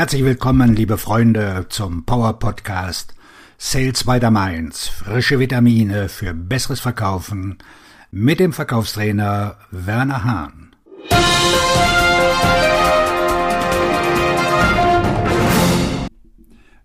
Herzlich 0.00 0.24
willkommen, 0.24 0.74
liebe 0.74 0.96
Freunde, 0.96 1.66
zum 1.68 2.06
Power 2.06 2.38
Podcast 2.38 3.14
Sales 3.58 4.04
by 4.04 4.18
the 4.18 4.30
Mainz. 4.30 4.88
Frische 4.88 5.38
Vitamine 5.38 6.08
für 6.08 6.32
besseres 6.32 6.80
Verkaufen 6.80 7.58
mit 8.10 8.40
dem 8.40 8.54
Verkaufstrainer 8.54 9.58
Werner 9.70 10.24
Hahn. 10.24 10.74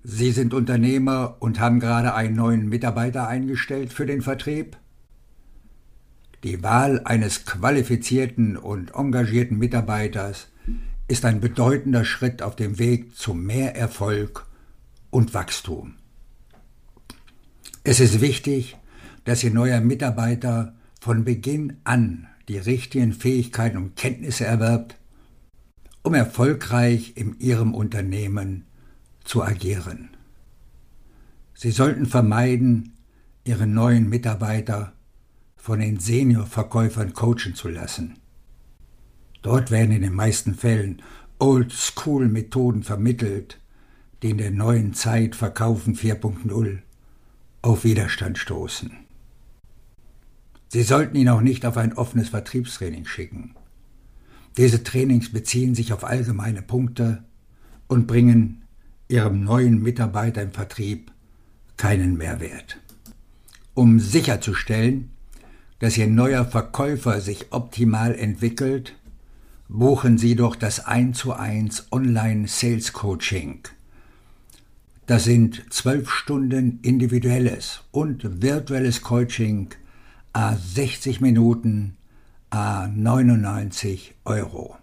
Sie 0.03 0.31
sind 0.31 0.53
Unternehmer 0.53 1.37
und 1.39 1.61
haben 1.61 1.79
gerade 1.79 2.15
einen 2.15 2.35
neuen 2.35 2.67
Mitarbeiter 2.67 3.29
eingestellt 3.29 3.93
für 3.93 4.05
den 4.05 4.23
Vertrieb? 4.23 4.75
Die 6.43 6.61
Wahl 6.63 6.99
eines 7.05 7.45
qualifizierten 7.45 8.57
und 8.57 8.93
engagierten 8.93 9.57
Mitarbeiters 9.57 10.49
ist 11.07 11.25
ein 11.25 11.39
bedeutender 11.39 12.03
Schritt 12.03 12.41
auf 12.41 12.55
dem 12.55 12.79
Weg 12.79 13.15
zu 13.15 13.33
mehr 13.33 13.75
Erfolg 13.75 14.47
und 15.11 15.33
Wachstum. 15.33 15.95
Es 17.83 17.99
ist 17.99 18.21
wichtig, 18.21 18.77
dass 19.25 19.43
Ihr 19.43 19.51
neuer 19.51 19.81
Mitarbeiter 19.81 20.75
von 20.99 21.23
Beginn 21.23 21.77
an 21.83 22.27
die 22.47 22.57
richtigen 22.57 23.13
Fähigkeiten 23.13 23.77
und 23.77 23.95
Kenntnisse 23.95 24.45
erwirbt, 24.45 24.97
um 26.01 26.13
erfolgreich 26.13 27.13
in 27.15 27.39
Ihrem 27.39 27.73
Unternehmen 27.73 28.65
zu 29.23 29.43
agieren. 29.43 30.09
Sie 31.53 31.71
sollten 31.71 32.05
vermeiden, 32.05 32.97
Ihre 33.43 33.67
neuen 33.67 34.09
Mitarbeiter 34.09 34.93
von 35.55 35.79
den 35.79 35.99
Seniorverkäufern 35.99 37.13
coachen 37.13 37.53
zu 37.55 37.69
lassen. 37.69 38.17
Dort 39.45 39.69
werden 39.69 39.91
in 39.91 40.01
den 40.01 40.15
meisten 40.15 40.55
Fällen 40.55 41.03
Old-School-Methoden 41.37 42.81
vermittelt, 42.81 43.59
die 44.23 44.31
in 44.31 44.39
der 44.39 44.49
neuen 44.49 44.95
Zeit 44.95 45.35
Verkaufen 45.35 45.95
4.0 45.95 46.79
auf 47.61 47.83
Widerstand 47.83 48.39
stoßen. 48.39 48.89
Sie 50.69 50.81
sollten 50.81 51.15
ihn 51.15 51.29
auch 51.29 51.41
nicht 51.41 51.63
auf 51.67 51.77
ein 51.77 51.93
offenes 51.93 52.29
Vertriebstraining 52.29 53.05
schicken. 53.05 53.53
Diese 54.57 54.83
Trainings 54.83 55.31
beziehen 55.31 55.75
sich 55.75 55.93
auf 55.93 56.05
allgemeine 56.05 56.63
Punkte 56.63 57.23
und 57.87 58.07
bringen 58.07 58.63
Ihrem 59.09 59.43
neuen 59.43 59.79
Mitarbeiter 59.79 60.41
im 60.41 60.53
Vertrieb 60.53 61.11
keinen 61.77 62.17
Mehrwert. 62.17 62.79
Um 63.75 63.99
sicherzustellen, 63.99 65.11
dass 65.77 65.99
Ihr 65.99 66.07
neuer 66.07 66.45
Verkäufer 66.45 67.21
sich 67.21 67.51
optimal 67.51 68.15
entwickelt, 68.15 68.95
buchen 69.67 70.17
Sie 70.17 70.35
doch 70.35 70.55
das 70.55 70.85
1 70.85 71.17
zu 71.17 71.33
1 71.33 71.91
Online 71.91 72.47
Sales 72.47 72.93
Coaching. 72.93 73.59
Das 75.07 75.23
sind 75.23 75.71
zwölf 75.71 76.09
Stunden 76.09 76.79
individuelles 76.81 77.81
und 77.91 78.41
virtuelles 78.41 79.01
Coaching, 79.01 79.69
a 80.33 80.55
60 80.55 81.21
Minuten, 81.21 81.97
a 82.49 82.87
99 82.87 84.15
Euro. 84.25 84.77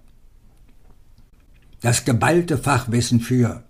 Das 1.81 2.05
geballte 2.05 2.59
Fachwissen 2.59 3.21
für 3.21 3.65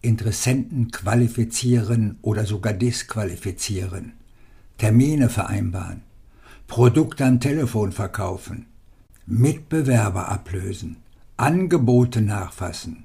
Interessenten 0.00 0.92
qualifizieren 0.92 2.18
oder 2.22 2.46
sogar 2.46 2.72
disqualifizieren, 2.72 4.12
Termine 4.78 5.28
vereinbaren, 5.28 6.02
Produkte 6.68 7.24
am 7.24 7.40
Telefon 7.40 7.90
verkaufen, 7.90 8.66
Mitbewerber 9.30 10.30
ablösen, 10.30 10.96
Angebote 11.36 12.22
nachfassen, 12.22 13.04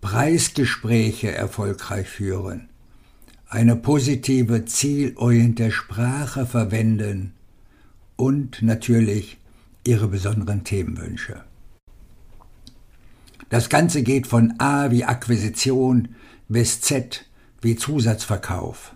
Preisgespräche 0.00 1.32
erfolgreich 1.32 2.08
führen, 2.08 2.68
eine 3.48 3.74
positive, 3.74 4.64
zielorientierte 4.64 5.72
Sprache 5.72 6.46
verwenden 6.46 7.32
und 8.14 8.62
natürlich 8.62 9.38
ihre 9.84 10.06
besonderen 10.06 10.62
Themenwünsche. 10.62 11.42
Das 13.48 13.68
Ganze 13.68 14.04
geht 14.04 14.28
von 14.28 14.54
A 14.58 14.92
wie 14.92 15.02
Akquisition 15.02 16.14
bis 16.48 16.80
Z 16.80 17.26
wie 17.60 17.74
Zusatzverkauf. 17.74 18.94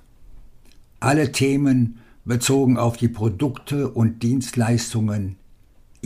Alle 1.00 1.32
Themen 1.32 1.98
bezogen 2.24 2.78
auf 2.78 2.96
die 2.96 3.08
Produkte 3.08 3.90
und 3.90 4.22
Dienstleistungen 4.22 5.34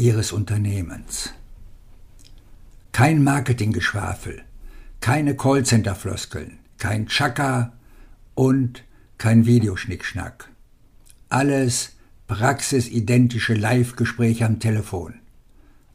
Ihres 0.02 0.32
Unternehmens. 0.32 1.32
Kein 2.90 3.22
Marketinggeschwafel, 3.22 4.42
keine 4.98 5.36
Callcenter-Floskeln, 5.36 6.58
kein 6.76 7.06
Chaka 7.06 7.72
und 8.34 8.82
kein 9.16 9.46
Videoschnickschnack. 9.46 10.48
Alles 11.28 11.92
praxisidentische 12.26 13.54
Live-Gespräche 13.54 14.44
am 14.44 14.58
Telefon. 14.58 15.20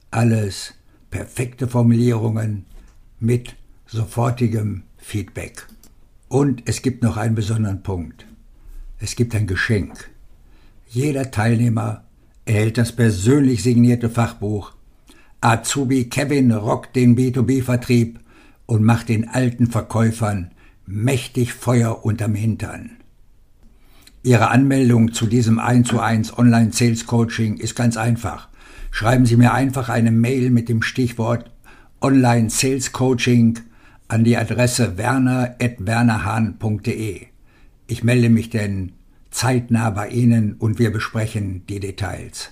Alles 0.10 0.74
perfekte 1.10 1.68
Formulierungen 1.68 2.66
mit 3.20 3.58
sofortigem 3.88 4.84
Feedback. 4.96 5.68
Und 6.30 6.64
es 6.66 6.82
gibt 6.82 7.04
noch 7.04 7.18
einen 7.18 7.36
besonderen 7.36 7.84
Punkt. 7.84 8.26
Es 9.00 9.18
gibt 9.18 9.36
ein 9.36 9.48
Geschenk. 9.48 10.10
Jeder 10.88 11.30
Teilnehmer 11.30 12.06
erhält 12.48 12.78
das 12.78 12.92
persönlich 12.92 13.64
signierte 13.64 14.10
Fachbuch 14.10 14.74
Azubi 15.42 16.06
Kevin 16.06 16.52
rockt 16.52 16.96
den 16.96 17.16
B2B-Vertrieb 17.16 18.20
und 18.66 18.84
macht 18.84 19.10
den 19.10 19.30
alten 19.30 19.68
Verkäufern 19.68 20.50
mächtig 20.88 21.54
Feuer 21.54 22.04
unterm 22.04 22.34
Hintern. 22.34 22.98
Ihre 24.24 24.50
Anmeldung 24.50 25.14
zu 25.14 25.28
diesem 25.28 25.60
1 25.60 25.90
zu 25.90 26.00
1 26.00 26.40
Online 26.40 26.72
Sales 26.74 27.06
Coaching 27.06 27.58
ist 27.58 27.76
ganz 27.76 27.98
einfach. 27.98 28.48
Schreiben 28.90 29.28
Sie 29.28 29.38
mir 29.38 29.54
einfach 29.54 29.90
eine 29.90 30.10
Mail 30.12 30.50
mit 30.50 30.70
dem 30.70 30.82
Stichwort 30.82 31.52
Online 32.02 32.50
Sales 32.50 32.92
Coaching 32.92 33.60
an 34.08 34.24
die 34.24 34.38
Adresse 34.38 34.98
werner.wernerhahn.de. 34.98 37.28
Ich 37.86 38.04
melde 38.04 38.30
mich 38.30 38.50
denn 38.50 38.94
zeitnah 39.32 39.90
bei 39.90 40.10
Ihnen 40.10 40.54
und 40.54 40.80
wir 40.80 40.92
besprechen 40.92 41.66
die 41.68 41.80
Details. 41.80 42.52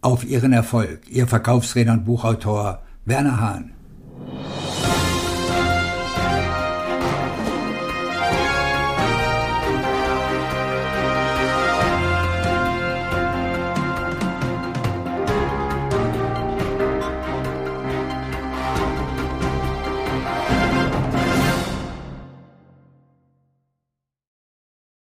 Auf 0.00 0.24
Ihren 0.24 0.52
Erfolg, 0.52 1.00
Ihr 1.08 1.26
Verkaufsredner 1.26 1.92
und 1.94 2.04
Buchautor 2.04 2.82
Werner 3.04 3.40
Hahn. 3.40 3.72